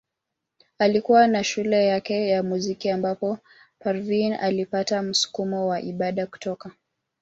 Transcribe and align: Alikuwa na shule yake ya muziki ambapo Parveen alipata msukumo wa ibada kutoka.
Alikuwa 0.79 1.27
na 1.27 1.43
shule 1.43 1.85
yake 1.85 2.27
ya 2.29 2.43
muziki 2.43 2.89
ambapo 2.89 3.37
Parveen 3.79 4.33
alipata 4.33 5.01
msukumo 5.01 5.67
wa 5.67 5.81
ibada 5.81 6.27
kutoka. 6.27 6.71